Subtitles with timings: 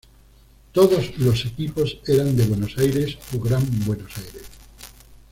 [0.71, 4.45] Todos los equipos eran de Buenos Aires o Gran Buenos Aires.